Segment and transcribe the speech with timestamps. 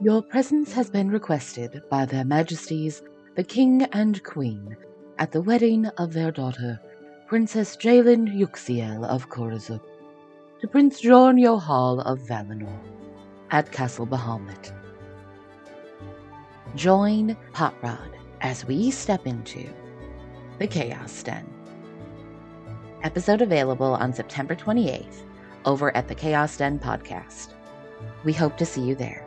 [0.00, 3.02] Your presence has been requested by Their Majesties
[3.34, 4.76] the King and Queen
[5.18, 6.78] at the wedding of their daughter,
[7.26, 9.80] Princess Jalen Yuxiel of Korazuk,
[10.60, 12.78] to Prince Jorn Yohal of Valinor
[13.50, 14.72] at Castle Bahamut.
[16.74, 18.10] Join Potrod
[18.40, 19.66] as we step into
[20.58, 21.46] the Chaos Den.
[23.02, 25.22] Episode available on September 28th
[25.64, 27.54] over at the Chaos Den podcast.
[28.24, 29.26] We hope to see you there.